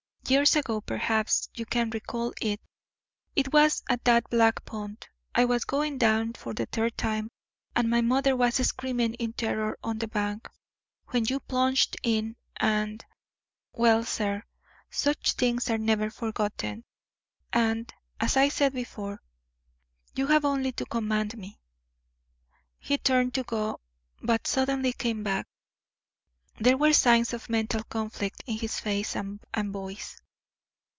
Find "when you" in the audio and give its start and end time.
11.07-11.41